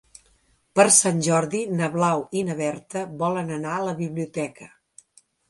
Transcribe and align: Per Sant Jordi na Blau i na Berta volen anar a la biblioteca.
Per 0.77 0.85
Sant 0.95 1.19
Jordi 1.27 1.61
na 1.81 1.89
Blau 1.97 2.23
i 2.41 2.43
na 2.47 2.57
Berta 2.63 3.05
volen 3.21 3.53
anar 3.59 3.77
a 3.77 3.85
la 3.91 3.95
biblioteca. 4.03 4.73